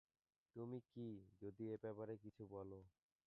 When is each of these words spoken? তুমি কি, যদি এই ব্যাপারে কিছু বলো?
তুমি 0.55 0.79
কি, 0.89 1.07
যদি 1.41 1.63
এই 1.69 1.79
ব্যাপারে 1.81 2.13
কিছু 2.17 2.43
বলো? 2.47 2.79